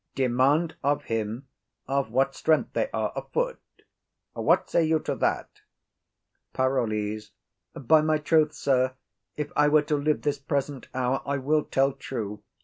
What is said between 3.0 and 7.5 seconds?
a foot.' What say you to that? PAROLLES.